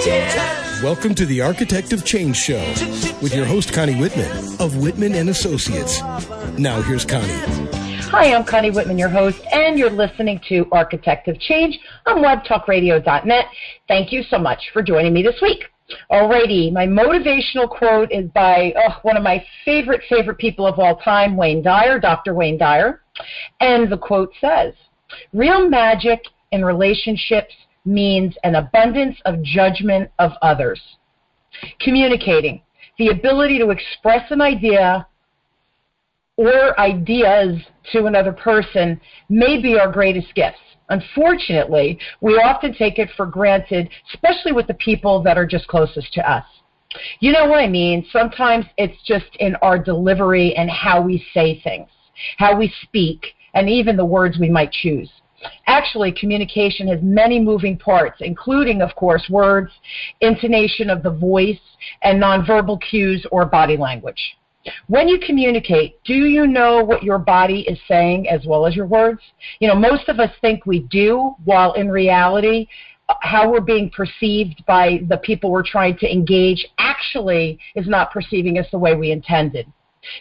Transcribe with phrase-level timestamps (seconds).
[0.00, 2.64] Welcome to the Architect of Change Show
[3.20, 6.00] with your host Connie Whitman of Whitman and Associates.
[6.58, 7.28] Now here's Connie.
[8.08, 13.44] Hi, I'm Connie Whitman, your host, and you're listening to Architect of Change on webtalkradio.net.
[13.88, 15.64] Thank you so much for joining me this week.
[16.10, 20.96] Alrighty, my motivational quote is by oh, one of my favorite, favorite people of all
[20.96, 22.32] time, Wayne Dyer, Dr.
[22.32, 23.02] Wayne Dyer.
[23.60, 24.72] And the quote says,
[25.34, 26.22] Real magic
[26.52, 27.52] in relationships
[27.84, 30.80] means an abundance of judgment of others.
[31.80, 32.62] Communicating,
[32.98, 35.06] the ability to express an idea
[36.36, 37.60] or ideas
[37.92, 40.58] to another person may be our greatest gifts.
[40.88, 46.12] Unfortunately, we often take it for granted, especially with the people that are just closest
[46.14, 46.44] to us.
[47.20, 48.04] You know what I mean?
[48.12, 51.88] Sometimes it's just in our delivery and how we say things,
[52.38, 55.10] how we speak, and even the words we might choose.
[55.66, 59.70] Actually, communication has many moving parts, including, of course, words,
[60.20, 61.60] intonation of the voice,
[62.02, 64.36] and nonverbal cues or body language.
[64.88, 68.86] When you communicate, do you know what your body is saying as well as your
[68.86, 69.20] words?
[69.58, 72.66] You know, most of us think we do, while in reality,
[73.22, 78.58] how we're being perceived by the people we're trying to engage actually is not perceiving
[78.58, 79.66] us the way we intended.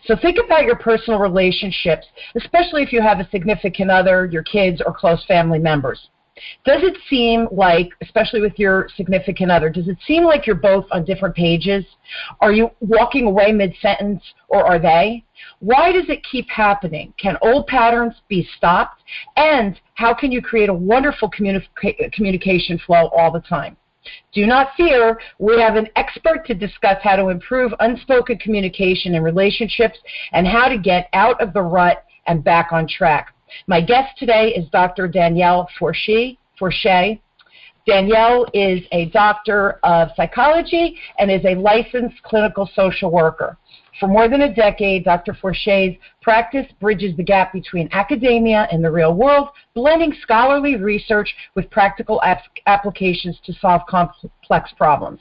[0.05, 4.81] So think about your personal relationships, especially if you have a significant other, your kids,
[4.86, 6.09] or close family members.
[6.66, 10.86] Does it seem like, especially with your significant other, does it seem like you're both
[10.91, 11.86] on different pages?
[12.39, 15.25] Are you walking away mid sentence or are they?
[15.59, 17.14] Why does it keep happening?
[17.17, 19.03] Can old patterns be stopped?
[19.36, 23.75] And how can you create a wonderful communi- communication flow all the time?
[24.33, 29.23] Do not fear, we have an expert to discuss how to improve unspoken communication in
[29.23, 30.00] relationships
[30.31, 33.33] and how to get out of the rut and back on track.
[33.67, 35.08] My guest today is Dr.
[35.08, 36.38] Danielle Forshee.
[36.59, 37.20] Forshee.
[37.88, 43.58] Danielle is a doctor of psychology and is a licensed clinical social worker.
[44.00, 45.33] For more than a decade, Dr.
[45.33, 51.70] Forshee's practice bridges the gap between academia and the real world, blending scholarly research with
[51.70, 55.20] practical ap- applications to solve complex problems.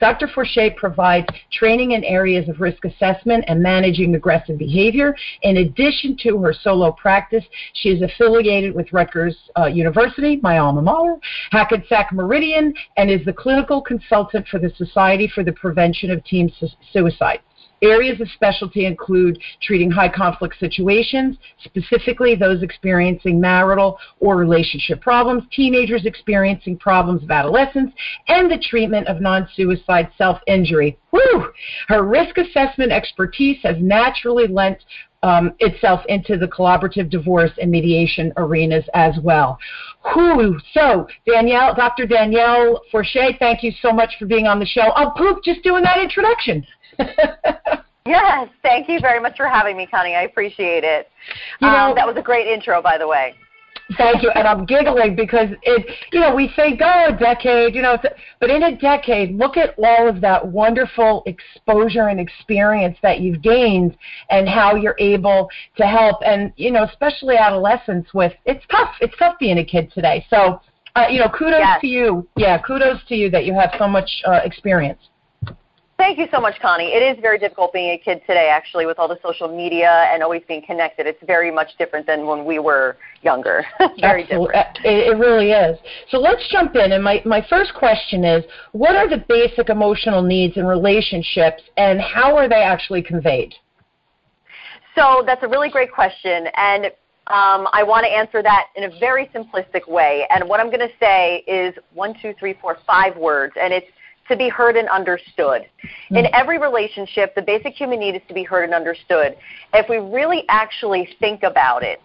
[0.00, 0.26] Dr.
[0.28, 5.14] Forshee provides training in areas of risk assessment and managing aggressive behavior.
[5.42, 10.82] In addition to her solo practice, she is affiliated with Rutgers uh, University, my alma
[10.82, 11.16] mater,
[11.52, 16.52] Hackensack Meridian, and is the clinical consultant for the Society for the Prevention of Teen
[16.58, 17.40] Su- Suicide.
[17.82, 25.44] Areas of specialty include treating high conflict situations, specifically those experiencing marital or relationship problems,
[25.52, 27.92] teenagers experiencing problems of adolescence,
[28.26, 30.98] and the treatment of non suicide self injury.
[31.10, 31.52] Whew!
[31.88, 34.78] Her risk assessment expertise has naturally lent
[35.22, 39.58] um, itself into the collaborative divorce and mediation arenas as well.
[40.12, 40.58] Whew.
[40.72, 42.06] So, Danielle, Dr.
[42.06, 44.92] Danielle Forshee, thank you so much for being on the show.
[44.96, 46.64] Oh, poop, just doing that introduction.
[48.06, 50.14] yes, thank you very much for having me, Connie.
[50.14, 51.08] I appreciate it.
[51.60, 53.34] You know, um, that was a great intro, by the way.
[53.96, 57.80] Thank you, and I'm giggling because it, you know, we think, oh, a decade, you
[57.80, 57.96] know,
[58.38, 63.40] but in a decade, look at all of that wonderful exposure and experience that you've
[63.40, 63.96] gained,
[64.30, 69.14] and how you're able to help, and you know, especially adolescents with, it's tough, it's
[69.18, 70.26] tough being a kid today.
[70.28, 70.60] So,
[70.94, 71.80] uh, you know, kudos yes.
[71.80, 72.28] to you.
[72.36, 75.00] Yeah, kudos to you that you have so much uh, experience.
[75.98, 76.92] Thank you so much, Connie.
[76.92, 80.22] It is very difficult being a kid today, actually, with all the social media and
[80.22, 81.08] always being connected.
[81.08, 83.64] It's very much different than when we were younger.
[84.00, 84.46] very Absolutely.
[84.46, 84.78] different.
[84.84, 85.76] It, it really is.
[86.10, 86.92] So let's jump in.
[86.92, 92.00] And my, my first question is what are the basic emotional needs in relationships, and
[92.00, 93.54] how are they actually conveyed?
[94.94, 96.46] So that's a really great question.
[96.54, 96.86] And
[97.26, 100.28] um, I want to answer that in a very simplistic way.
[100.30, 103.54] And what I'm going to say is one, two, three, four, five words.
[103.60, 103.86] And it's
[104.28, 105.62] to be heard and understood.
[106.10, 106.34] In hmm.
[106.34, 109.36] every relationship, the basic human need is to be heard and understood.
[109.74, 112.00] If we really actually think about it,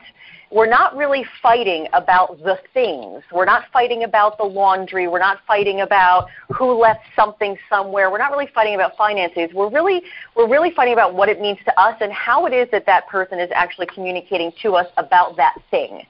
[0.53, 3.23] we're not really fighting about the things.
[3.31, 5.07] We're not fighting about the laundry.
[5.07, 8.11] We're not fighting about who left something somewhere.
[8.11, 9.49] We're not really fighting about finances.
[9.53, 10.03] We're really
[10.35, 13.08] we're really fighting about what it means to us and how it is that that
[13.08, 16.03] person is actually communicating to us about that thing.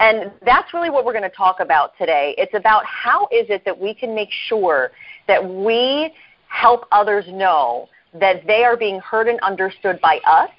[0.00, 2.34] And that's really what we're going to talk about today.
[2.36, 4.90] It's about how is it that we can make sure
[5.28, 6.12] that we
[6.48, 10.50] help others know that they are being heard and understood by us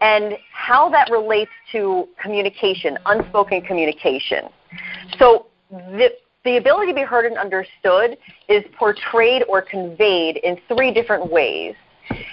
[0.00, 4.44] and how that relates to communication, unspoken communication.
[5.18, 6.10] So the,
[6.44, 8.16] the ability to be heard and understood
[8.48, 11.74] is portrayed or conveyed in three different ways.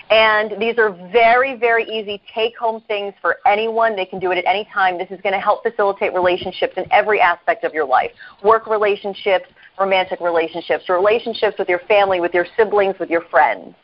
[0.10, 3.96] And these are very, very easy take home things for anyone.
[3.96, 4.98] They can do it at any time.
[4.98, 8.12] This is going to help facilitate relationships in every aspect of your life
[8.44, 9.46] work relationships,
[9.80, 13.76] romantic relationships, relationships with your family, with your siblings, with your friends.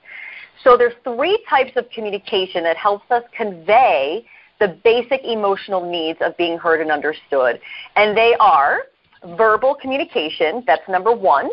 [0.64, 4.26] So there's three types of communication that helps us convey
[4.60, 7.60] the basic emotional needs of being heard and understood.
[7.96, 8.84] And they are
[9.38, 11.50] verbal communication, that's number one.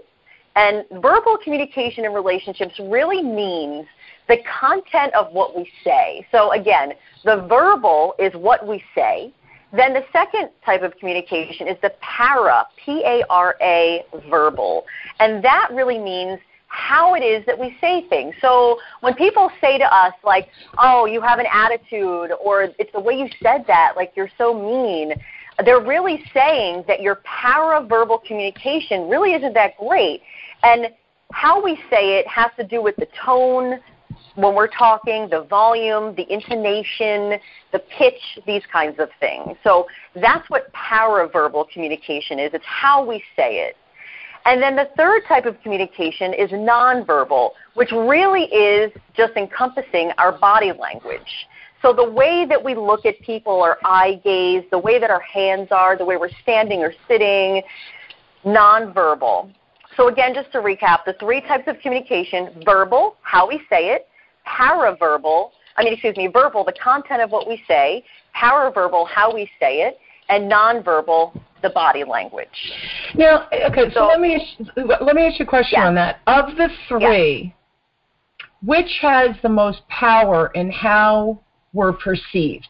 [0.56, 3.86] And verbal communication in relationships really means
[4.28, 6.26] the content of what we say.
[6.32, 6.92] So again,
[7.24, 9.32] the verbal is what we say.
[9.76, 14.84] Then the second type of communication is the para, P-A-R-A, verbal.
[15.18, 16.38] And that really means
[16.68, 18.34] how it is that we say things.
[18.40, 20.48] So when people say to us like,
[20.78, 24.52] "Oh, you have an attitude," or "It's the way you said that," like you're so
[24.52, 25.14] mean,
[25.64, 30.22] they're really saying that your paraverbal communication really isn't that great.
[30.64, 30.90] And
[31.32, 33.80] how we say it has to do with the tone
[34.36, 37.38] when we're talking, the volume, the intonation,
[37.72, 39.56] the pitch, these kinds of things.
[39.62, 42.50] So that's what paraverbal communication is.
[42.52, 43.76] It's how we say it.
[44.46, 50.38] And then the third type of communication is nonverbal, which really is just encompassing our
[50.38, 51.46] body language.
[51.80, 55.20] So the way that we look at people, our eye gaze, the way that our
[55.20, 57.62] hands are, the way we're standing or sitting,
[58.44, 59.52] nonverbal.
[59.96, 64.08] So again, just to recap, the three types of communication, verbal, how we say it,
[64.46, 68.04] paraverbal, I mean, excuse me, verbal, the content of what we say,
[68.36, 69.98] paraverbal, how we say it,
[70.28, 72.48] and nonverbal, the body language.
[73.14, 76.20] Now, okay, so, so let me let me ask you a question on that.
[76.26, 77.54] Of the three,
[78.62, 81.40] which has the most power in how
[81.72, 82.68] we're perceived?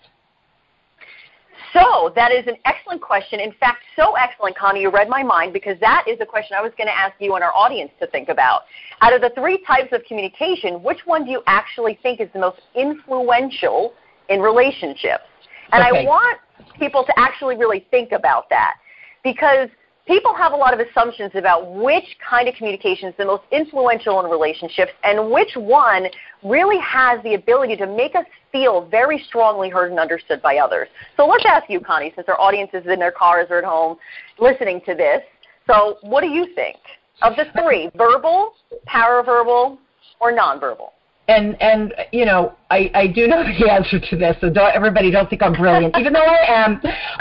[1.74, 3.40] So that is an excellent question.
[3.40, 6.62] In fact, so excellent, Connie, you read my mind because that is a question I
[6.62, 8.62] was going to ask you and our audience to think about.
[9.00, 12.38] Out of the three types of communication, which one do you actually think is the
[12.38, 13.92] most influential
[14.28, 15.24] in relationships?
[15.72, 16.04] And okay.
[16.04, 16.38] I want
[16.78, 18.76] people to actually really think about that
[19.24, 19.68] because
[20.06, 24.20] people have a lot of assumptions about which kind of communication is the most influential
[24.20, 26.06] in relationships and which one
[26.42, 30.88] really has the ability to make us feel very strongly heard and understood by others.
[31.16, 33.96] So let's ask you, Connie, since our audience is in their cars or at home
[34.38, 35.22] listening to this.
[35.66, 36.76] So what do you think
[37.22, 38.52] of the three, verbal,
[38.86, 39.78] paraverbal,
[40.20, 40.90] or nonverbal?
[41.26, 45.10] and and you know I, I do know the answer to this, so don't everybody
[45.10, 46.72] don't think I'm brilliant, even though I am.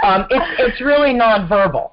[0.03, 1.92] Um, it's it's really nonverbal.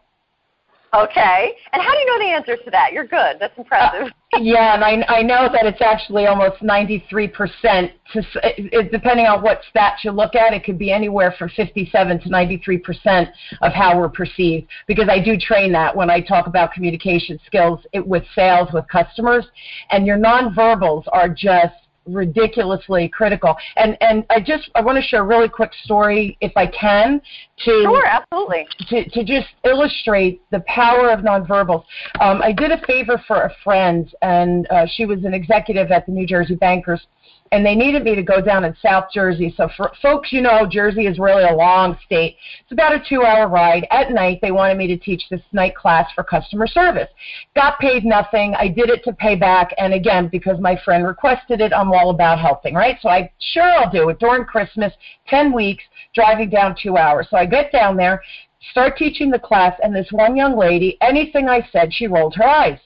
[0.92, 1.52] Okay.
[1.72, 2.92] And how do you know the answers to that?
[2.92, 3.36] You're good.
[3.38, 4.08] That's impressive.
[4.32, 7.92] Uh, yeah, and I, I know that it's actually almost 93%.
[8.12, 12.20] To, it, depending on what stats you look at, it could be anywhere from 57
[12.20, 13.30] to 93%
[13.62, 14.66] of how we're perceived.
[14.88, 18.86] Because I do train that when I talk about communication skills it, with sales, with
[18.88, 19.46] customers.
[19.90, 21.74] And your nonverbals are just
[22.12, 23.56] ridiculously critical.
[23.76, 27.20] And and I just I want to share a really quick story, if I can,
[27.64, 31.84] to sure, absolutely, to to just illustrate the power of nonverbals.
[32.20, 36.06] Um, I did a favor for a friend, and uh, she was an executive at
[36.06, 37.06] the New Jersey Bankers
[37.52, 39.52] and they needed me to go down in South Jersey.
[39.56, 42.36] So for folks, you know, Jersey is really a long state.
[42.62, 43.86] It's about a two-hour ride.
[43.90, 47.08] At night, they wanted me to teach this night class for customer service.
[47.56, 48.54] Got paid nothing.
[48.56, 52.10] I did it to pay back, and again, because my friend requested it, I'm all
[52.10, 52.98] about helping, right?
[53.00, 54.92] So I sure I'll do it during Christmas,
[55.28, 55.82] 10 weeks,
[56.14, 57.26] driving down two hours.
[57.30, 58.22] So I get down there,
[58.70, 62.46] start teaching the class, and this one young lady, anything I said, she rolled her
[62.46, 62.78] eyes.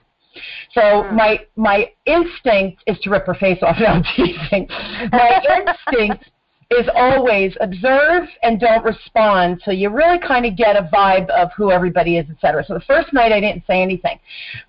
[0.72, 1.14] So mm.
[1.14, 3.76] my my instinct is to rip her face off.
[3.84, 4.66] No, I'm teasing.
[5.12, 5.42] My
[5.90, 6.24] instinct
[6.70, 11.50] is always observe and don't respond so you really kind of get a vibe of
[11.56, 12.64] who everybody is, etc.
[12.66, 14.18] So the first night I didn't say anything.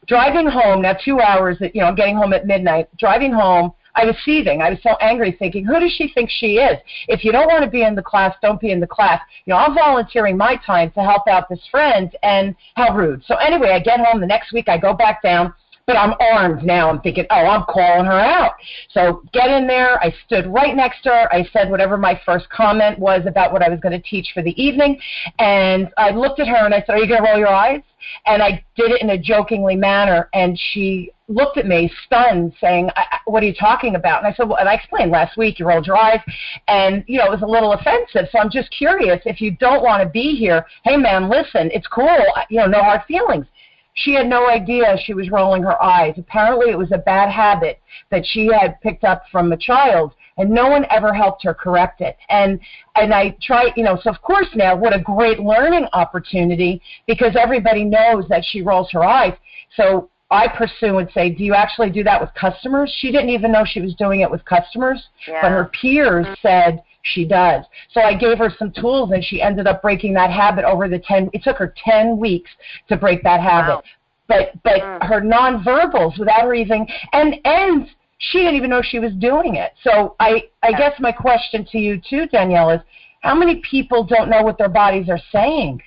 [0.07, 2.89] Driving home, now two hours, you know, I'm getting home at midnight.
[2.97, 4.61] Driving home, I was seething.
[4.61, 6.77] I was so angry, thinking, who does she think she is?
[7.07, 9.21] If you don't want to be in the class, don't be in the class.
[9.45, 13.23] You know, I'm volunteering my time to help out this friend, and how rude.
[13.25, 14.67] So anyway, I get home the next week.
[14.67, 15.53] I go back down
[15.87, 16.89] but I'm armed now.
[16.89, 18.53] I'm thinking, oh, I'm calling her out.
[18.91, 20.01] So get in there.
[20.03, 21.33] I stood right next to her.
[21.33, 24.41] I said whatever my first comment was about what I was going to teach for
[24.41, 24.99] the evening.
[25.37, 27.81] And I looked at her and I said, are you going to roll your eyes?
[28.25, 30.29] And I did it in a jokingly manner.
[30.33, 32.89] And she looked at me stunned saying,
[33.25, 34.23] what are you talking about?
[34.23, 36.19] And I said, well, and I explained last week you rolled your eyes
[36.67, 38.27] and, you know, it was a little offensive.
[38.31, 41.87] So I'm just curious if you don't want to be here, hey man, listen, it's
[41.87, 42.17] cool.
[42.49, 43.47] You know, no hard feelings.
[43.95, 46.15] She had no idea she was rolling her eyes.
[46.17, 50.49] Apparently, it was a bad habit that she had picked up from a child, and
[50.49, 52.17] no one ever helped her correct it.
[52.29, 52.59] And
[52.95, 57.35] and I try, you know, so of course now, what a great learning opportunity because
[57.37, 59.33] everybody knows that she rolls her eyes.
[59.75, 62.93] So I pursue and say, do you actually do that with customers?
[62.99, 65.41] She didn't even know she was doing it with customers, yeah.
[65.41, 67.63] but her peers said she does.
[67.91, 70.99] So I gave her some tools and she ended up breaking that habit over the
[70.99, 72.49] 10, it took her 10 weeks
[72.89, 73.75] to break that habit.
[73.75, 73.83] Wow.
[74.27, 75.07] but but mm.
[75.07, 79.73] her nonverbals without her even and and she didn't even know she was doing it.
[79.83, 80.77] So I I yeah.
[80.77, 82.81] guess my question to you too, Danielle, is
[83.21, 85.81] how many people don't know what their bodies are saying?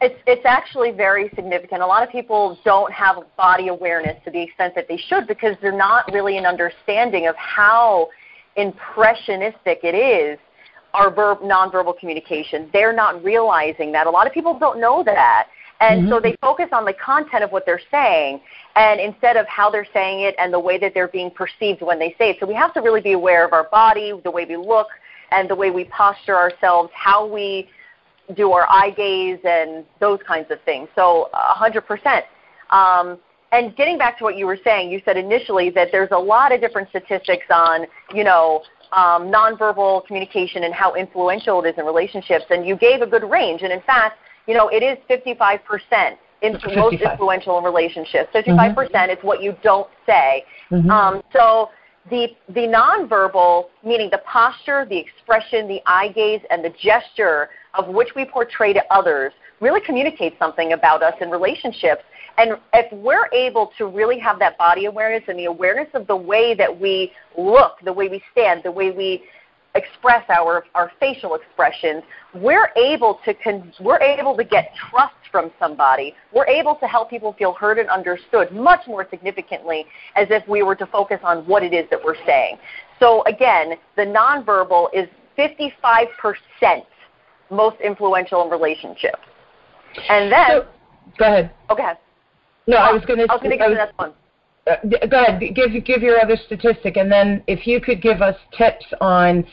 [0.00, 1.82] It's it's actually very significant.
[1.82, 5.56] A lot of people don't have body awareness to the extent that they should because
[5.60, 8.08] they're not really an understanding of how
[8.56, 10.38] impressionistic it is
[10.92, 12.70] our verb nonverbal communication.
[12.72, 14.06] They're not realizing that.
[14.06, 15.48] A lot of people don't know that.
[15.80, 16.10] And mm-hmm.
[16.10, 18.40] so they focus on the content of what they're saying
[18.76, 21.98] and instead of how they're saying it and the way that they're being perceived when
[21.98, 22.36] they say it.
[22.38, 24.86] So we have to really be aware of our body, the way we look,
[25.32, 27.68] and the way we posture ourselves, how we
[28.36, 30.88] do our eye gaze and those kinds of things.
[30.94, 32.22] So 100%.
[32.70, 33.18] Um,
[33.54, 36.52] and getting back to what you were saying, you said initially that there's a lot
[36.52, 41.84] of different statistics on, you know, um, nonverbal communication and how influential it is in
[41.84, 42.44] relationships.
[42.50, 43.62] And you gave a good range.
[43.62, 44.18] And in fact,
[44.48, 48.28] you know, it is 55% in, most influential in relationships.
[48.34, 49.10] 55% mm-hmm.
[49.10, 50.44] is what you don't say.
[50.70, 50.90] Mm-hmm.
[50.90, 51.70] Um, so
[52.10, 57.88] the, the nonverbal, meaning the posture, the expression, the eye gaze, and the gesture of
[57.88, 62.02] which we portray to others, really communicates something about us in relationships.
[62.36, 66.16] And if we're able to really have that body awareness and the awareness of the
[66.16, 69.22] way that we look, the way we stand, the way we
[69.74, 72.02] express our, our facial expressions,
[72.34, 76.14] we're able to con- we're able to get trust from somebody.
[76.32, 80.62] We're able to help people feel heard and understood much more significantly as if we
[80.62, 82.58] were to focus on what it is that we're saying.
[83.00, 86.08] So again, the nonverbal is 55%
[87.50, 89.18] most influential in relationships.
[90.08, 90.66] And then so,
[91.18, 91.52] go ahead.
[91.68, 91.92] Oh, okay.
[92.66, 93.26] No, I was going to.
[93.30, 94.12] I was going to get to that one.
[94.66, 98.36] Uh, go ahead, give give your other statistic, and then if you could give us
[98.56, 99.44] tips on,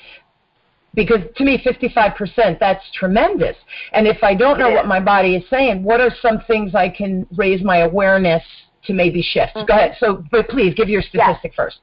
[0.94, 3.58] because to me, 55%, that's tremendous.
[3.92, 6.88] And if I don't know what my body is saying, what are some things I
[6.90, 8.44] can raise my awareness
[8.86, 9.56] to maybe shift?
[9.56, 9.66] Mm-hmm.
[9.66, 9.98] Go ahead.
[10.00, 11.56] So, but please give your statistic yes.
[11.56, 11.80] first.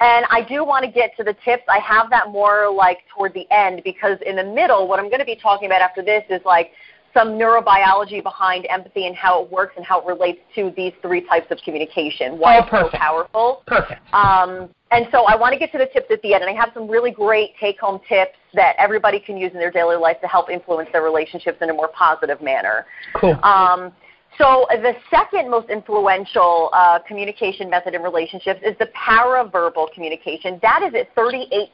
[0.00, 1.62] And I do want to get to the tips.
[1.68, 5.20] I have that more like toward the end because in the middle, what I'm going
[5.20, 6.72] to be talking about after this is like
[7.14, 11.20] some neurobiology behind empathy and how it works and how it relates to these three
[11.26, 12.38] types of communication.
[12.38, 13.62] Why oh, it's so powerful.
[13.66, 14.00] Perfect.
[14.14, 16.60] Um, and so I want to get to the tips at the end, and I
[16.60, 20.28] have some really great take-home tips that everybody can use in their daily life to
[20.28, 22.86] help influence their relationships in a more positive manner.
[23.14, 23.38] Cool.
[23.42, 23.92] Um,
[24.38, 30.58] so the second most influential uh, communication method in relationships is the paraverbal communication.
[30.62, 31.68] That is at 38%.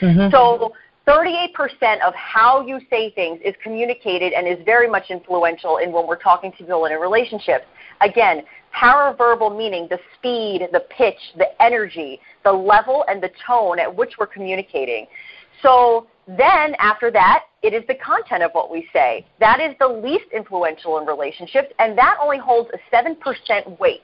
[0.00, 0.30] Mm-hmm.
[0.30, 0.72] So
[1.10, 6.06] 38% of how you say things is communicated and is very much influential in when
[6.06, 7.66] we're talking to people in a relationship.
[8.00, 13.92] Again, paraverbal meaning the speed, the pitch, the energy, the level, and the tone at
[13.92, 15.08] which we're communicating.
[15.64, 19.26] So then after that, it is the content of what we say.
[19.40, 24.02] That is the least influential in relationships, and that only holds a 7% weight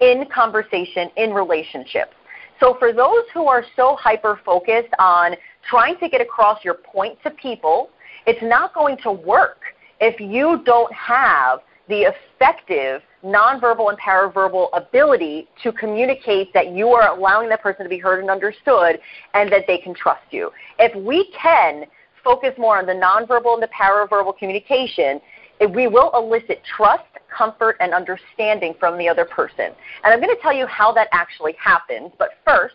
[0.00, 2.14] in conversation in relationships.
[2.60, 5.34] So for those who are so hyper focused on
[5.68, 7.90] trying to get across your point to people,
[8.26, 9.58] it's not going to work
[10.00, 17.14] if you don't have the effective nonverbal and paraverbal ability to communicate that you are
[17.14, 18.98] allowing that person to be heard and understood
[19.34, 20.50] and that they can trust you.
[20.78, 21.84] If we can
[22.24, 25.20] focus more on the nonverbal and the paraverbal communication,
[25.60, 27.04] eh, we will elicit trust,
[27.36, 29.72] comfort, and understanding from the other person.
[30.04, 32.12] And I'm going to tell you how that actually happens.
[32.18, 32.74] But first,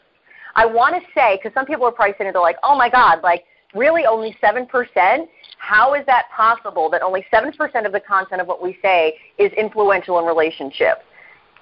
[0.56, 3.22] I want to say, because some people are probably saying, they're like, oh my God,
[3.24, 5.28] like, really only 7%?
[5.58, 9.52] How is that possible that only 7% of the content of what we say is
[9.54, 11.02] influential in relationships?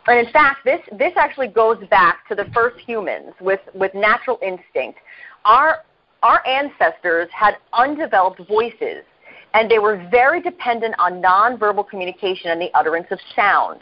[0.05, 4.38] And in fact, this, this actually goes back to the first humans with, with natural
[4.41, 5.00] instinct.
[5.45, 5.83] Our,
[6.21, 9.03] our ancestors had undeveloped voices
[9.53, 13.81] and they were very dependent on nonverbal communication and the utterance of sound.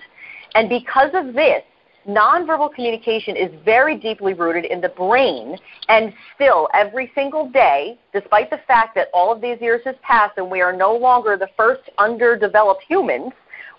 [0.54, 1.64] And because of this,
[2.08, 8.50] nonverbal communication is very deeply rooted in the brain, and still, every single day, despite
[8.50, 11.50] the fact that all of these years has passed and we are no longer the
[11.58, 13.32] first underdeveloped humans,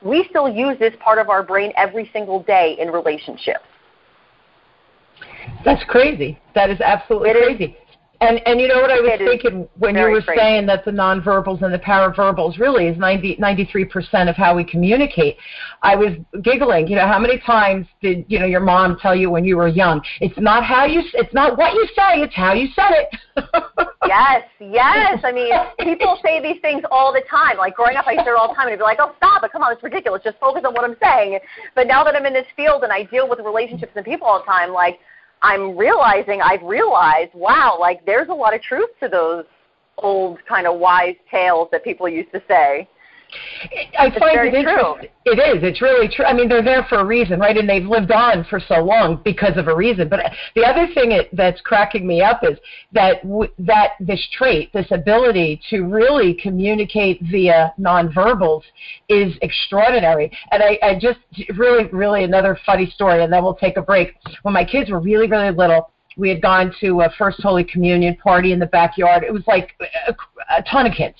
[0.02, 3.64] we still use this part of our brain every single day in relationships.
[5.64, 6.38] That's crazy.
[6.54, 7.64] That is absolutely it crazy.
[7.64, 7.81] Is,
[8.22, 11.62] and and you know what I was thinking when you were saying that the nonverbals
[11.62, 15.36] and the paraverbals really is 90, 93% of how we communicate.
[15.82, 16.12] I was
[16.42, 16.86] giggling.
[16.86, 19.66] You know, how many times did you know your mom tell you when you were
[19.66, 20.00] young?
[20.20, 21.02] It's not how you.
[21.14, 22.22] It's not what you say.
[22.22, 23.08] It's how you said it.
[24.06, 25.20] yes, yes.
[25.24, 27.58] I mean, people say these things all the time.
[27.58, 29.42] Like growing up, I hear it all the time, and I'd be like, "Oh, stop
[29.42, 29.50] it!
[29.50, 30.22] Come on, it's ridiculous.
[30.22, 31.40] Just focus on what I'm saying."
[31.74, 34.38] But now that I'm in this field and I deal with relationships and people all
[34.38, 35.00] the time, like
[35.42, 39.44] I'm realizing I've realized, wow, like there's a lot of truth to those
[39.98, 42.88] old kind of wise tales that people used to say.
[43.98, 45.08] I it's find it interesting.
[45.24, 45.62] It is.
[45.62, 46.24] It's really true.
[46.24, 47.56] I mean, they're there for a reason, right?
[47.56, 50.08] And they've lived on for so long because of a reason.
[50.08, 50.20] But
[50.54, 52.58] the other thing it, that's cracking me up is
[52.92, 58.62] that w- that this trait, this ability to really communicate via nonverbals,
[59.08, 60.30] is extraordinary.
[60.50, 61.20] And I, I just
[61.56, 64.14] really, really another funny story, and then we'll take a break.
[64.42, 68.16] When my kids were really, really little, we had gone to a First Holy Communion
[68.16, 69.24] party in the backyard.
[69.24, 69.72] It was like
[70.06, 70.14] a,
[70.58, 71.16] a ton of kids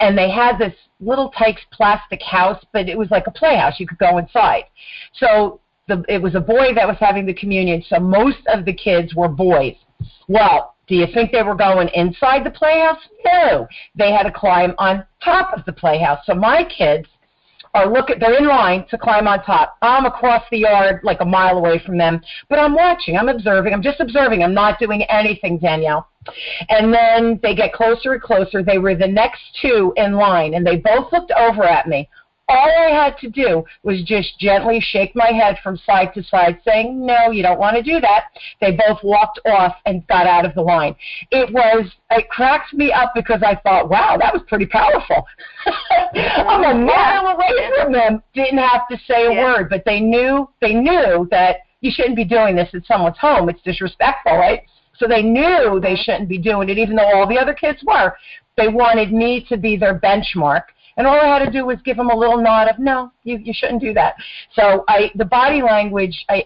[0.00, 3.78] and they had this Little Tikes plastic house, but it was like a playhouse.
[3.78, 4.64] You could go inside.
[5.14, 8.72] So the, it was a boy that was having the communion, so most of the
[8.72, 9.76] kids were boys.
[10.28, 13.00] Well, do you think they were going inside the playhouse?
[13.24, 13.66] No.
[13.94, 16.20] They had to climb on top of the playhouse.
[16.26, 17.08] So my kids
[17.74, 19.76] are looking they're in line to climb on top.
[19.82, 23.74] I'm across the yard like a mile away from them, but I'm watching, I'm observing,
[23.74, 26.08] I'm just observing, I'm not doing anything, Danielle.
[26.70, 28.62] And then they get closer and closer.
[28.62, 32.08] They were the next two in line, and they both looked over at me.
[32.48, 36.60] All I had to do was just gently shake my head from side to side,
[36.64, 38.24] saying, No, you don't want to do that.
[38.60, 40.94] They both walked off and got out of the line.
[41.30, 45.24] It was, it cracked me up because I thought, Wow, that was pretty powerful.
[46.14, 49.44] I'm a mile away from them, didn't have to say a Yeah.
[49.44, 53.48] word, but they knew, they knew that you shouldn't be doing this at someone's home.
[53.48, 54.62] It's disrespectful, right?
[54.96, 58.14] So they knew they shouldn't be doing it, even though all the other kids were.
[58.56, 60.62] They wanted me to be their benchmark.
[60.96, 63.38] And all I had to do was give him a little nod of no, you,
[63.38, 64.14] you shouldn't do that.
[64.54, 66.44] So I, the body language, I,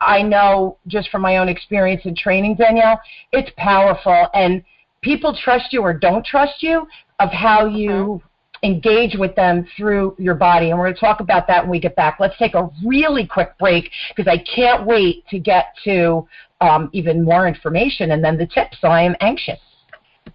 [0.00, 3.00] I know just from my own experience in training, Danielle,
[3.32, 4.62] it's powerful, and
[5.02, 6.86] people trust you or don't trust you
[7.20, 8.20] of how you
[8.62, 10.70] engage with them through your body.
[10.70, 12.18] And we're going to talk about that when we get back.
[12.20, 16.26] Let's take a really quick break because I can't wait to get to
[16.60, 18.76] um, even more information and then the tips.
[18.80, 19.58] So I am anxious.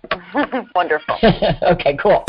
[0.76, 1.18] Wonderful.
[1.64, 2.26] okay, cool.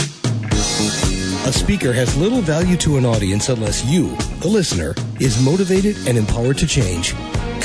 [0.78, 6.18] A speaker has little value to an audience unless you, the listener, is motivated and
[6.18, 7.14] empowered to change.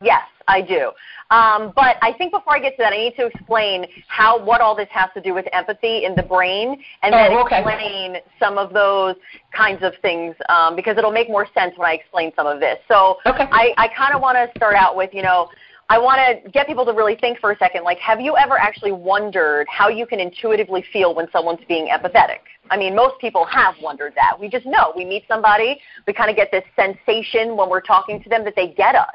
[0.02, 0.92] Yes, I do.
[1.32, 4.62] Um, but I think before I get to that, I need to explain how what
[4.62, 7.60] all this has to do with empathy in the brain, and then Oh, okay.
[7.60, 9.16] explain some of those
[9.56, 12.80] kinds of things um, because it'll make more sense when I explain some of this.
[12.88, 13.48] So Okay.
[13.52, 15.50] I, I kind of want to start out with, you know,
[15.92, 17.84] I want to get people to really think for a second.
[17.84, 22.42] Like, have you ever actually wondered how you can intuitively feel when someone's being empathetic?
[22.70, 24.40] I mean, most people have wondered that.
[24.40, 24.94] We just know.
[24.96, 28.56] We meet somebody, we kind of get this sensation when we're talking to them that
[28.56, 29.08] they get us.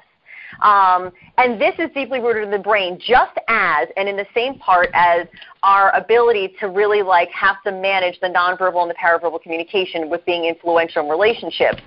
[0.62, 4.58] Um, and this is deeply rooted in the brain, just as and in the same
[4.58, 5.26] part as
[5.62, 10.24] our ability to really like have to manage the nonverbal and the paraverbal communication with
[10.26, 11.82] being influential in relationships.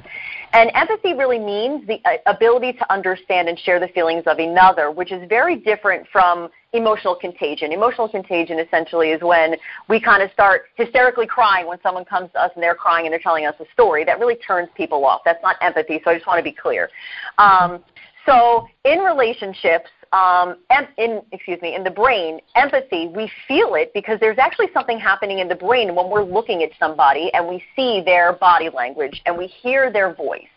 [0.53, 4.91] And empathy really means the uh, ability to understand and share the feelings of another,
[4.91, 7.71] which is very different from emotional contagion.
[7.71, 9.55] Emotional contagion essentially is when
[9.89, 13.13] we kind of start hysterically crying when someone comes to us and they're crying and
[13.13, 14.03] they're telling us a story.
[14.03, 15.21] That really turns people off.
[15.25, 16.89] That's not empathy, so I just want to be clear.
[17.37, 17.83] Um,
[18.27, 23.91] so in relationships, um, em- in excuse me, in the brain, empathy, we feel it
[23.93, 27.63] because there's actually something happening in the brain when we're looking at somebody and we
[27.75, 30.47] see their body language and we hear their voice.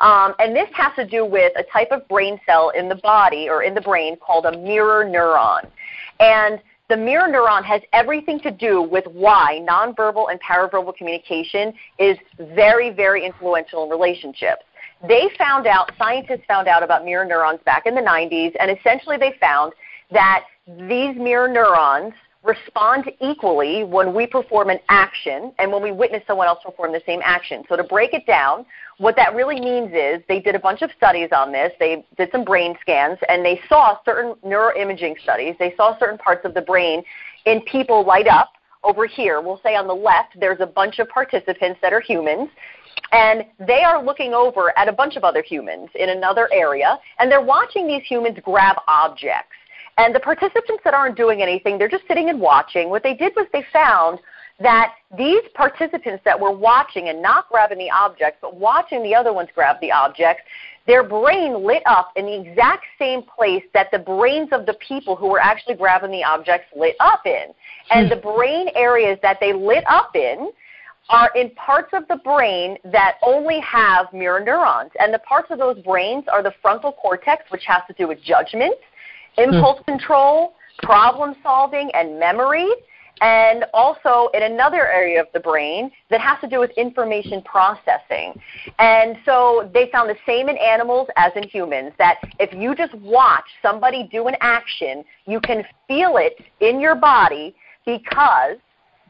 [0.00, 3.48] Um, and this has to do with a type of brain cell in the body
[3.48, 5.68] or in the brain called a mirror neuron.
[6.20, 12.16] And the mirror neuron has everything to do with why nonverbal and paraverbal communication is
[12.54, 14.62] very, very influential in relationships.
[15.06, 19.16] They found out, scientists found out about mirror neurons back in the 90s, and essentially
[19.16, 19.72] they found
[20.10, 26.22] that these mirror neurons respond equally when we perform an action and when we witness
[26.26, 27.64] someone else perform the same action.
[27.68, 28.64] So to break it down,
[28.98, 31.72] what that really means is they did a bunch of studies on this.
[31.78, 35.56] They did some brain scans and they saw certain neuroimaging studies.
[35.58, 37.02] They saw certain parts of the brain
[37.44, 38.52] in people light up
[38.84, 39.40] over here.
[39.40, 42.50] We'll say on the left there's a bunch of participants that are humans
[43.12, 47.30] and they are looking over at a bunch of other humans in another area and
[47.30, 49.54] they're watching these humans grab objects.
[49.98, 52.88] And the participants that aren't doing anything, they're just sitting and watching.
[52.88, 54.20] What they did was they found
[54.60, 59.32] that these participants that were watching and not grabbing the objects, but watching the other
[59.32, 60.42] ones grab the objects,
[60.86, 65.14] their brain lit up in the exact same place that the brains of the people
[65.14, 67.46] who were actually grabbing the objects lit up in.
[67.90, 68.14] And hmm.
[68.14, 70.50] the brain areas that they lit up in
[71.08, 74.90] are in parts of the brain that only have mirror neurons.
[74.98, 78.22] And the parts of those brains are the frontal cortex, which has to do with
[78.22, 78.74] judgment
[79.38, 79.84] impulse mm.
[79.84, 82.68] control, problem solving, and memory.
[83.20, 88.32] And also in another area of the brain that has to do with information processing.
[88.78, 92.94] And so they found the same in animals as in humans that if you just
[92.94, 98.58] watch somebody do an action, you can feel it in your body because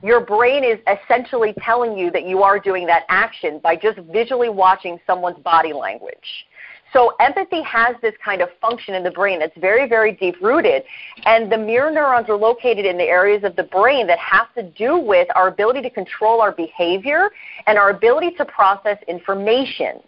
[0.03, 4.49] your brain is essentially telling you that you are doing that action by just visually
[4.49, 6.47] watching someone's body language.
[6.93, 10.85] So empathy has this kind of function in the brain that's very, very deep rooted.
[11.25, 14.63] And the mirror neurons are located in the areas of the brain that have to
[14.63, 17.31] do with our ability to control our behavior
[17.67, 20.01] and our ability to process information,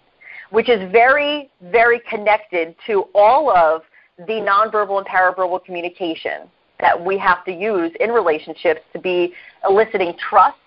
[0.50, 3.83] which is very, very connected to all of
[4.26, 6.48] the nonverbal and paraverbal communication
[6.80, 9.32] that we have to use in relationships to be
[9.68, 10.58] eliciting trust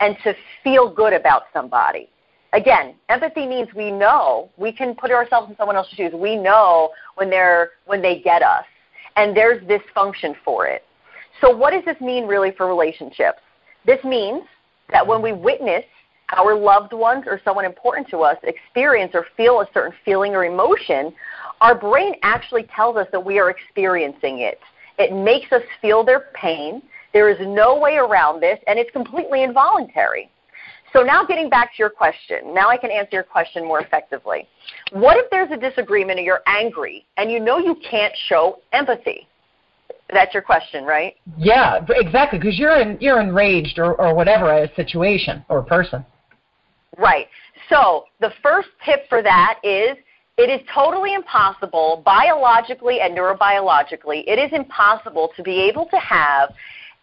[0.00, 2.08] and to feel good about somebody
[2.52, 6.12] again, empathy means we know we can put ourselves in someone else's shoes.
[6.14, 8.64] We know when they're when they get us,
[9.16, 10.84] and there's this function for it.
[11.40, 13.38] So, what does this mean really for relationships?
[13.86, 14.42] This means
[14.90, 15.84] that when we witness
[16.36, 20.44] our loved ones or someone important to us experience or feel a certain feeling or
[20.44, 21.12] emotion,
[21.60, 24.60] our brain actually tells us that we are experiencing it.
[25.00, 26.82] It makes us feel their pain.
[27.14, 30.30] There is no way around this, and it's completely involuntary.
[30.92, 34.46] So now getting back to your question, now I can answer your question more effectively.
[34.92, 39.26] What if there's a disagreement and you're angry and you know you can't show empathy?
[40.12, 41.14] That's your question, right?
[41.38, 45.64] Yeah, exactly, because you're in, you're enraged or, or whatever at a situation or a
[45.64, 46.04] person.
[46.98, 47.28] Right.
[47.68, 49.96] So the first tip for that is
[50.40, 54.24] it is totally impossible biologically and neurobiologically.
[54.26, 56.54] It is impossible to be able to have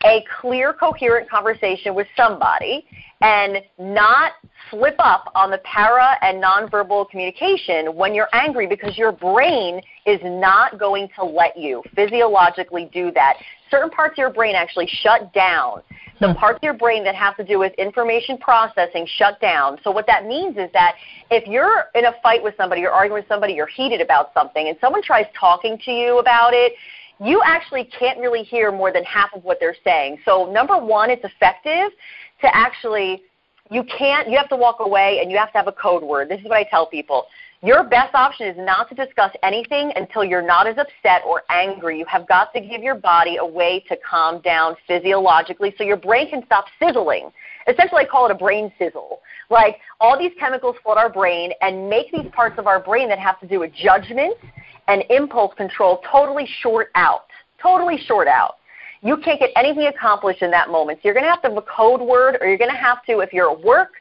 [0.06, 2.86] a clear, coherent conversation with somebody
[3.22, 4.34] and not
[4.70, 10.20] slip up on the para and nonverbal communication when you're angry because your brain is
[10.24, 13.38] not going to let you physiologically do that.
[13.72, 15.82] Certain parts of your brain actually shut down.
[16.20, 16.38] The hmm.
[16.38, 19.80] parts of your brain that have to do with information processing shut down.
[19.84, 20.96] So what that means is that
[21.32, 24.68] if you're in a fight with somebody, you're arguing with somebody, you're heated about something,
[24.68, 26.74] and someone tries talking to you about it,
[27.20, 30.20] you actually can't really hear more than half of what they're saying.
[30.26, 31.92] So number one, it's effective
[32.42, 33.24] to actually
[33.70, 36.30] you can't you have to walk away and you have to have a code word.
[36.30, 37.26] This is what I tell people.
[37.64, 41.98] Your best option is not to discuss anything until you're not as upset or angry.
[41.98, 45.98] You have got to give your body a way to calm down physiologically so your
[45.98, 47.32] brain can stop sizzling.
[47.68, 49.22] Essentially, I call it a brain sizzle.
[49.50, 53.18] Like all these chemicals flood our brain and make these parts of our brain that
[53.18, 54.38] have to do with judgment
[54.88, 57.26] and impulse control totally short out.
[57.62, 58.56] Totally short out.
[59.02, 61.00] You can't get anything accomplished in that moment.
[61.00, 63.04] So you're going to have to have a code word, or you're going to have
[63.06, 63.92] to, if you're at work,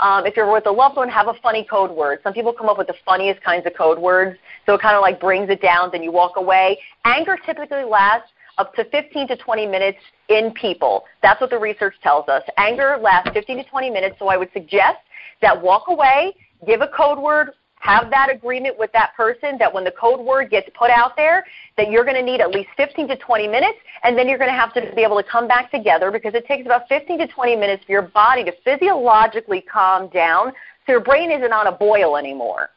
[0.00, 2.20] um, if you're with a loved one, have a funny code word.
[2.22, 5.02] Some people come up with the funniest kinds of code words, so it kind of
[5.02, 6.78] like brings it down, then you walk away.
[7.04, 11.04] Anger typically lasts up to 15 to 20 minutes in people.
[11.22, 12.42] That's what the research tells us.
[12.56, 14.98] Anger lasts 15 to 20 minutes, so I would suggest
[15.42, 16.34] that walk away,
[16.66, 17.50] give a code word,
[17.86, 21.44] have that agreement with that person that when the code word gets put out there,
[21.76, 24.50] that you're going to need at least 15 to 20 minutes, and then you're going
[24.50, 27.28] to have to be able to come back together because it takes about 15 to
[27.28, 30.52] 20 minutes for your body to physiologically calm down
[30.84, 32.70] so your brain isn't on a boil anymore.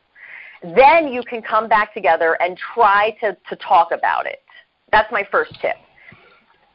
[0.62, 4.44] Then you can come back together and try to, to talk about it.
[4.92, 5.76] That's my first tip.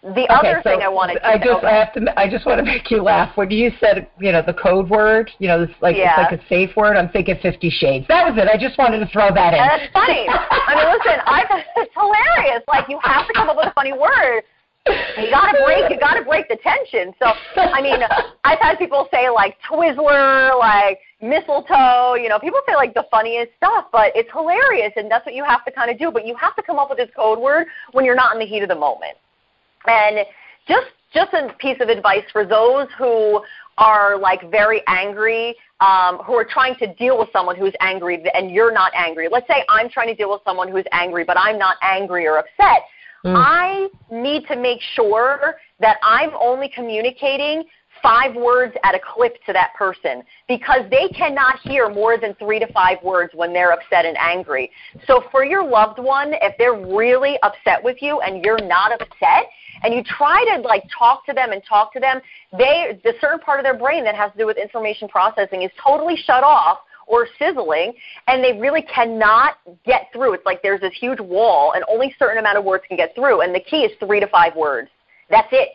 [0.05, 1.67] The okay, other so thing I wanted to I just okay.
[1.67, 4.43] I have to I just want to make you laugh when you said you know
[4.45, 6.21] the code word you know this like yeah.
[6.21, 9.01] it's like a safe word I'm thinking Fifty Shades that was it I just wanted
[9.01, 9.61] to throw that in.
[9.61, 10.29] And that's funny.
[10.29, 11.45] I mean, listen, I
[11.77, 12.63] it's hilarious.
[12.69, 14.43] Like you have to come up with a funny word.
[14.87, 15.91] You got to break.
[15.91, 17.15] You gotta break the tension.
[17.19, 18.01] So, I mean,
[18.45, 23.53] I've had people say like Twizzler, like mistletoe, you know, people say like the funniest
[23.57, 26.11] stuff, but it's hilarious and that's what you have to kind of do.
[26.11, 28.47] But you have to come up with this code word when you're not in the
[28.47, 29.17] heat of the moment.
[29.87, 30.27] And
[30.67, 33.41] just just a piece of advice for those who
[33.79, 38.51] are like very angry, um, who are trying to deal with someone who's angry and
[38.51, 39.29] you're not angry.
[39.31, 42.39] Let's say I'm trying to deal with someone who's angry, but I'm not angry or
[42.39, 42.83] upset.
[43.25, 43.35] Mm.
[43.37, 47.65] I need to make sure that I'm only communicating
[48.03, 52.59] five words at a clip to that person because they cannot hear more than three
[52.59, 54.71] to five words when they're upset and angry.
[55.07, 59.47] So for your loved one, if they're really upset with you and you're not upset,
[59.85, 62.21] and you try to like talk to them and talk to them,
[62.57, 65.71] they the certain part of their brain that has to do with information processing is
[65.83, 67.93] totally shut off or sizzling
[68.27, 70.33] and they really cannot get through.
[70.33, 73.43] It's like there's this huge wall and only certain amount of words can get through
[73.43, 74.89] and the key is 3 to 5 words.
[75.31, 75.71] That's it.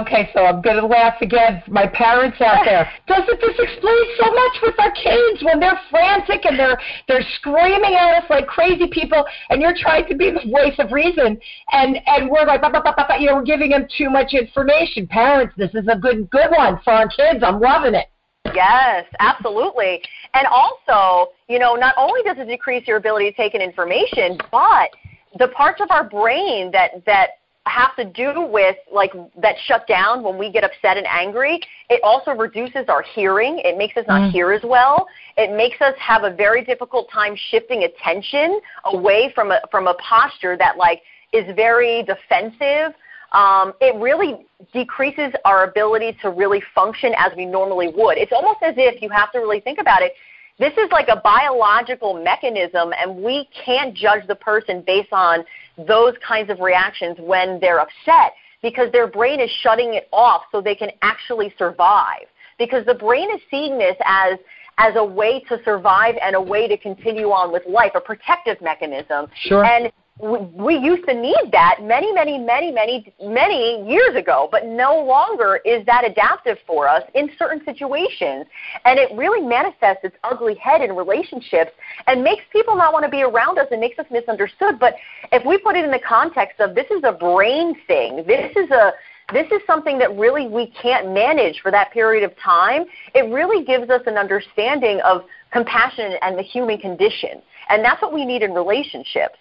[0.00, 1.62] Okay, so I'm going to laugh again.
[1.68, 2.90] My parents out there.
[3.06, 7.94] Doesn't this explain so much with our kids when they're frantic and they're they're screaming
[7.94, 11.38] at us like crazy people, and you're trying to be the voice of reason,
[11.70, 14.34] and and we're like, bah, bah, bah, bah, you know, we're giving them too much
[14.34, 15.06] information.
[15.06, 17.42] Parents, this is a good good one for our kids.
[17.42, 18.06] I'm loving it.
[18.52, 20.02] Yes, absolutely.
[20.34, 24.38] And also, you know, not only does it decrease your ability to take in information,
[24.50, 24.90] but
[25.38, 27.28] the parts of our brain that that
[27.66, 31.60] have to do with like that shut down when we get upset and angry.
[31.88, 33.60] It also reduces our hearing.
[33.64, 34.32] It makes us not mm.
[34.32, 35.06] hear as well.
[35.36, 39.94] It makes us have a very difficult time shifting attention away from a from a
[39.94, 41.00] posture that like
[41.32, 42.94] is very defensive.
[43.32, 48.16] Um, it really decreases our ability to really function as we normally would.
[48.18, 50.12] It's almost as if you have to really think about it.
[50.56, 55.44] This is like a biological mechanism, and we can't judge the person based on
[55.76, 58.32] those kinds of reactions when they're upset
[58.62, 62.26] because their brain is shutting it off so they can actually survive.
[62.58, 64.38] Because the brain is seeing this as
[64.78, 68.60] as a way to survive and a way to continue on with life, a protective
[68.60, 69.26] mechanism.
[69.42, 69.64] Sure.
[69.64, 75.02] And we used to need that many, many, many, many, many years ago, but no
[75.02, 78.46] longer is that adaptive for us in certain situations.
[78.84, 81.72] And it really manifests its ugly head in relationships
[82.06, 84.78] and makes people not want to be around us and makes us misunderstood.
[84.78, 84.94] But
[85.32, 88.70] if we put it in the context of this is a brain thing, this is
[88.70, 88.92] a
[89.32, 92.84] this is something that really we can't manage for that period of time.
[93.14, 97.40] It really gives us an understanding of compassion and the human condition.
[97.70, 99.38] And that's what we need in relationships.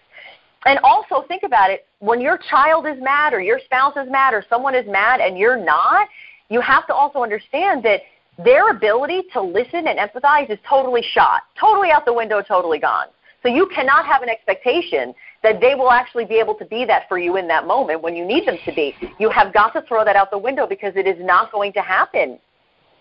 [0.65, 4.33] And also think about it when your child is mad or your spouse is mad
[4.33, 6.07] or someone is mad and you're not,
[6.49, 8.01] you have to also understand that
[8.43, 13.07] their ability to listen and empathize is totally shot, totally out the window, totally gone.
[13.43, 17.09] So you cannot have an expectation that they will actually be able to be that
[17.09, 18.95] for you in that moment when you need them to be.
[19.19, 21.81] You have got to throw that out the window because it is not going to
[21.81, 22.39] happen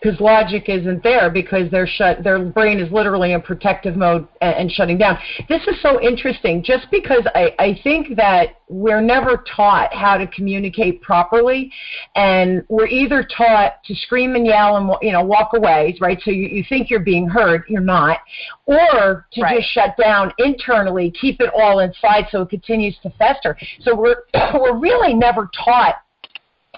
[0.01, 4.55] because logic isn't there because they're shut their brain is literally in protective mode and,
[4.55, 5.17] and shutting down.
[5.47, 6.63] This is so interesting.
[6.63, 11.71] Just because I, I think that we're never taught how to communicate properly
[12.15, 16.19] and we're either taught to scream and yell and you know walk away right?
[16.23, 18.19] So you, you think you're being heard you're not.
[18.65, 19.57] Or to right.
[19.57, 23.57] just shut down internally keep it all inside so it continues to fester.
[23.81, 25.95] So we're we're really never taught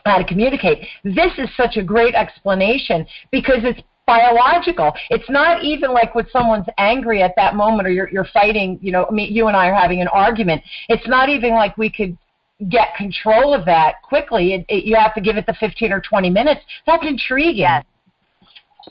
[0.06, 0.88] how to communicate.
[1.04, 4.94] This is such a great explanation because it's biological.
[5.10, 8.92] It's not even like when someone's angry at that moment or you're, you're fighting, you
[8.92, 10.62] know, mean, you and I are having an argument.
[10.90, 12.16] It's not even like we could
[12.70, 14.54] get control of that quickly.
[14.54, 16.62] It, it, you have to give it the 15 or 20 minutes.
[16.86, 17.58] That's intriguing.
[17.58, 17.84] Yes,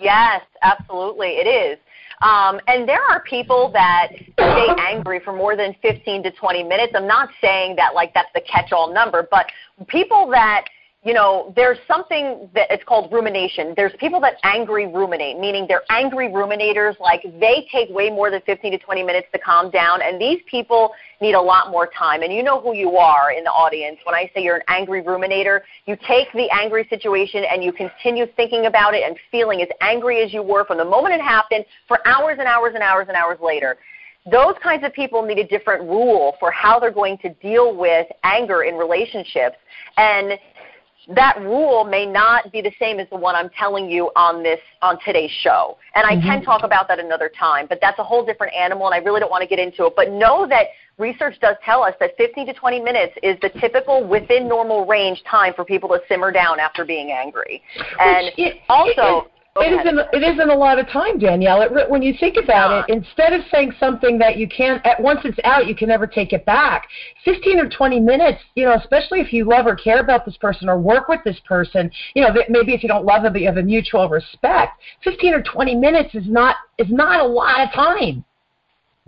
[0.00, 1.29] yes absolutely.
[1.29, 1.79] It is.
[2.22, 6.92] Um, and there are people that stay angry for more than 15 to 20 minutes.
[6.96, 9.46] I'm not saying that like that's the catch-all number, but
[9.88, 10.64] people that
[11.05, 13.75] you know, there's something that it's called rumination.
[13.77, 16.99] There's people that angry ruminate, meaning they're angry ruminators.
[16.99, 20.40] Like they take way more than 15 to 20 minutes to calm down, and these
[20.51, 22.23] people need a lot more time.
[22.23, 23.99] And you know who you are in the audience.
[24.05, 28.25] When I say you're an angry ruminator, you take the angry situation and you continue
[28.35, 31.67] thinking about it and feeling as angry as you were from the moment it happened
[31.87, 33.77] for hours and hours and hours and hours later
[34.31, 38.07] those kinds of people need a different rule for how they're going to deal with
[38.23, 39.57] anger in relationships.
[39.99, 40.38] And
[41.09, 44.61] that rule may not be the same as the one I'm telling you on this
[44.83, 45.77] on today's show.
[45.95, 46.27] And I mm-hmm.
[46.27, 49.21] can talk about that another time, but that's a whole different animal and I really
[49.21, 49.95] don't want to get into it.
[49.97, 50.67] But know that
[50.99, 55.23] research does tell us that 15 to 20 minutes is the typical within normal range
[55.29, 57.62] time for people to simmer down after being angry.
[57.99, 59.31] And it, also it, it
[59.62, 59.99] isn't.
[60.12, 61.62] It isn't a lot of time, Danielle.
[61.62, 65.21] It, when you think about it, instead of saying something that you can't, at once
[65.25, 66.88] it's out, you can never take it back.
[67.25, 70.69] Fifteen or twenty minutes, you know, especially if you love or care about this person
[70.69, 73.47] or work with this person, you know, maybe if you don't love them but you
[73.47, 77.73] have a mutual respect, fifteen or twenty minutes is not is not a lot of
[77.73, 78.25] time.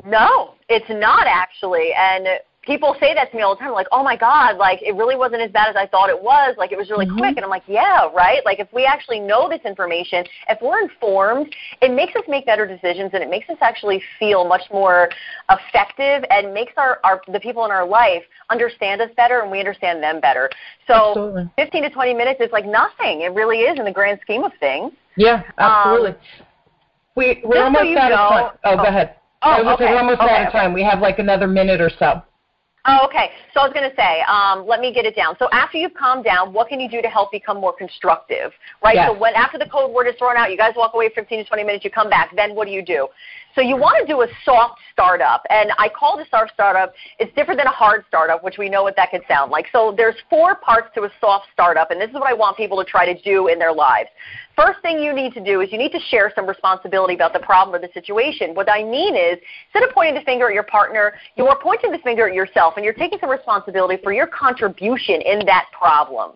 [0.05, 2.27] No, it's not actually, and
[2.67, 5.17] people say that to me all the time, like, oh my God, like it really
[5.17, 6.57] wasn't as bad as I thought it was.
[6.59, 7.19] Like it was really mm-hmm.
[7.19, 7.37] quick.
[7.37, 8.45] And I'm like, yeah, right?
[8.45, 12.67] Like if we actually know this information, if we're informed, it makes us make better
[12.67, 15.09] decisions and it makes us actually feel much more
[15.49, 19.61] effective and makes our, our the people in our life understand us better and we
[19.61, 20.51] understand them better.
[20.87, 21.51] So absolutely.
[21.57, 23.23] 15 to 20 minutes is like nothing.
[23.23, 24.93] It really is in the grand scheme of things.
[25.17, 26.11] Yeah, absolutely.
[26.11, 26.17] Um,
[27.17, 28.59] we, we're almost so out know, of time.
[28.65, 29.15] Oh, oh, go ahead.
[29.43, 29.85] Oh, okay.
[29.85, 30.75] We're almost okay, out of time.
[30.75, 32.23] We have like another minute or so.
[32.87, 33.31] Oh, okay.
[33.53, 35.35] So I was going to say, um, let me get it down.
[35.39, 38.95] So after you've calmed down, what can you do to help become more constructive, right?
[38.95, 39.11] Yes.
[39.11, 41.45] So when after the code word is thrown out, you guys walk away 15 to
[41.45, 42.35] 20 minutes, you come back.
[42.37, 43.09] Then what do you do?
[43.57, 46.93] So you want to do a soft startup, and I call this our startup.
[47.19, 49.65] It's different than a hard startup, which we know what that could sound like.
[49.73, 52.77] So there's four parts to a soft startup, and this is what I want people
[52.77, 54.11] to try to do in their lives.
[54.55, 57.39] First thing you need to do is you need to share some responsibility about the
[57.39, 58.55] problem or the situation.
[58.55, 59.39] What I mean is,
[59.73, 62.75] instead of pointing the finger at your partner, you are pointing the finger at yourself,
[62.77, 66.33] and you're taking some responsibility for your contribution in that problem.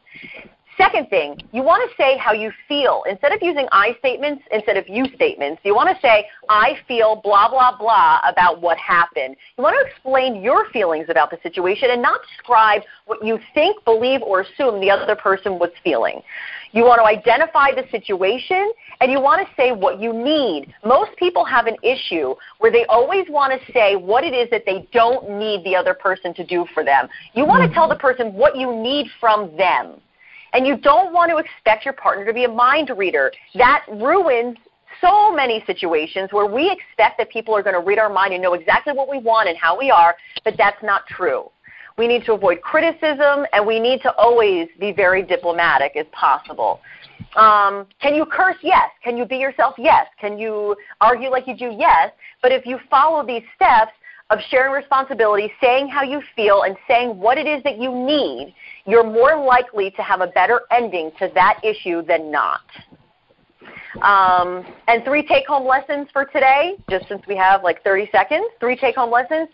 [0.81, 3.03] Second thing, you want to say how you feel.
[3.07, 7.21] Instead of using I statements, instead of you statements, you want to say, I feel
[7.23, 9.37] blah, blah, blah about what happened.
[9.59, 13.85] You want to explain your feelings about the situation and not describe what you think,
[13.85, 16.23] believe, or assume the other person was feeling.
[16.73, 20.73] You want to identify the situation and you want to say what you need.
[20.83, 24.63] Most people have an issue where they always want to say what it is that
[24.65, 27.07] they don't need the other person to do for them.
[27.35, 27.75] You want to mm-hmm.
[27.75, 30.01] tell the person what you need from them.
[30.53, 33.33] And you don't want to expect your partner to be a mind reader.
[33.55, 34.57] That ruins
[35.01, 38.43] so many situations where we expect that people are going to read our mind and
[38.43, 41.51] know exactly what we want and how we are, but that's not true.
[41.97, 46.81] We need to avoid criticism, and we need to always be very diplomatic as possible.
[47.37, 48.57] Um, can you curse?
[48.63, 48.91] Yes.
[49.05, 49.75] Can you be yourself?
[49.79, 50.07] Yes.
[50.21, 51.75] Can you argue like you do?
[51.77, 52.11] Yes.
[52.43, 53.93] But if you follow these steps,
[54.31, 58.55] of sharing responsibility, saying how you feel, and saying what it is that you need,
[58.87, 62.61] you're more likely to have a better ending to that issue than not.
[64.03, 68.47] Um, and three take home lessons for today, just since we have like 30 seconds.
[68.61, 69.49] Three take home lessons.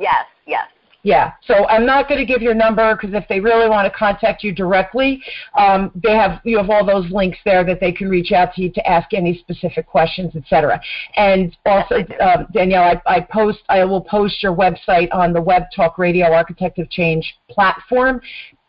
[0.00, 0.66] Yes, yes.
[1.06, 1.34] Yeah.
[1.44, 4.42] So I'm not going to give your number because if they really want to contact
[4.42, 5.22] you directly,
[5.56, 8.62] um, they have you have all those links there that they can reach out to
[8.62, 10.80] you to ask any specific questions, etc.
[11.14, 15.66] And also, um, Danielle, I, I post I will post your website on the Web
[15.76, 18.20] Talk Radio Architect of Change platform.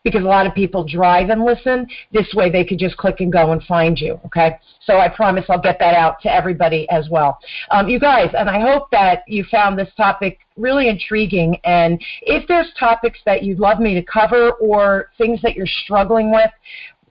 [0.04, 1.86] Because a lot of people drive and listen.
[2.12, 4.58] This way they could just click and go and find you, okay?
[4.84, 7.38] So I promise I'll get that out to everybody as well.
[7.70, 11.58] Um, you guys, and I hope that you found this topic really intriguing.
[11.64, 16.32] And if there's topics that you'd love me to cover or things that you're struggling
[16.32, 16.50] with,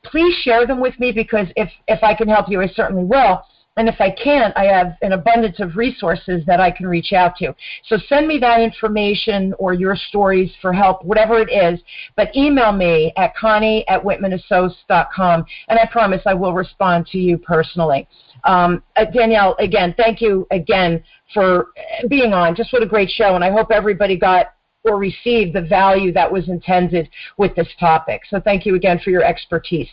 [0.04, 3.42] please share them with me because if, if I can help you, I certainly will.
[3.78, 7.38] And if I can't, I have an abundance of resources that I can reach out
[7.38, 7.56] to.
[7.86, 11.80] So send me that information or your stories for help, whatever it is.
[12.16, 17.38] But email me at connie at whitmanassociates.com, and I promise I will respond to you
[17.38, 18.08] personally.
[18.44, 21.04] Um, uh, Danielle, again, thank you again
[21.34, 21.68] for
[22.10, 22.56] being on.
[22.56, 24.54] Just what a great show, and I hope everybody got
[24.84, 28.22] or received the value that was intended with this topic.
[28.30, 29.90] So thank you again for your expertise.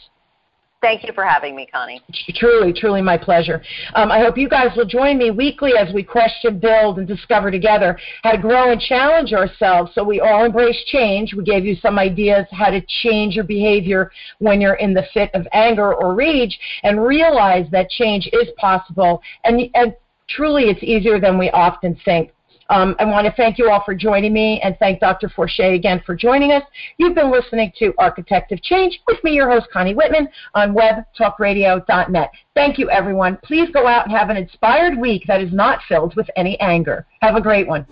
[0.85, 2.03] Thank you for having me, Connie.
[2.35, 3.63] Truly, truly my pleasure.
[3.95, 7.51] Um, I hope you guys will join me weekly as we question, build, and discover
[7.51, 11.33] together how to grow and challenge ourselves so we all embrace change.
[11.33, 14.11] We gave you some ideas how to change your behavior
[14.41, 19.23] when you're in the fit of anger or rage and realize that change is possible
[19.45, 19.95] and, and
[20.29, 22.31] truly it's easier than we often think.
[22.71, 25.29] Um, I want to thank you all for joining me and thank Dr.
[25.29, 26.63] Forshee again for joining us.
[26.99, 32.31] You've been listening to Architect of Change with me, your host, Connie Whitman, on webtalkradio.net.
[32.55, 33.39] Thank you, everyone.
[33.45, 37.07] Please go out and have an inspired week that is not filled with any anger.
[37.21, 37.87] Have a great one.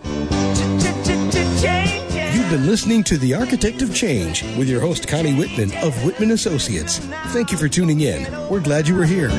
[2.35, 6.33] You've been listening to The Architect of Change with your host, Connie Whitman of Whitman
[6.33, 6.99] Associates.
[7.29, 8.27] Thank you for tuning in.
[8.49, 9.31] We're glad you were here.